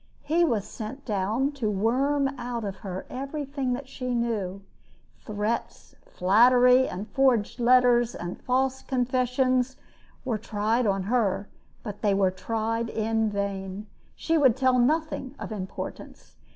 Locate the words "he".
0.23-0.43